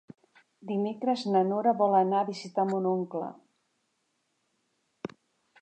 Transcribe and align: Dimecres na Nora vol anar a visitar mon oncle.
Dimecres 0.71 1.25
na 1.35 1.41
Nora 1.49 1.75
vol 1.83 1.93
anar 1.99 2.21
a 2.23 2.29
visitar 2.31 2.67
mon 2.71 2.89
oncle. 2.95 3.31